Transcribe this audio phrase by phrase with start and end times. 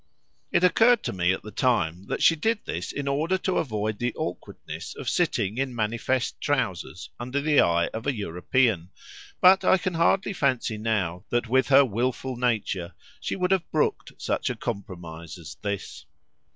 [0.51, 3.99] It occurred to me at the time that she did this in order to avoid
[3.99, 8.89] the awkwardness of sitting in manifest trousers under the eye of an European,
[9.41, 14.13] but I can hardly fancy now that with her wilful nature she would have brooked
[14.17, 16.07] such a compromise as this.